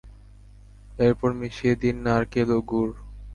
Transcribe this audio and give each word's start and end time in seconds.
এরপর 0.99 1.29
মিশিয়ে 1.39 1.73
দিন 1.81 1.95
নারকেল 2.05 2.49
ও 2.57 2.59
গুড়। 2.69 2.93